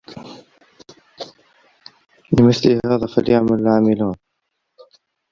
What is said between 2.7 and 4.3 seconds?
هَذَا فَلْيَعْمَلْ الْعَامِلُونَ